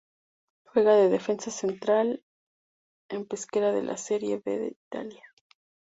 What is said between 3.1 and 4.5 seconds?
en Pescara de la Serie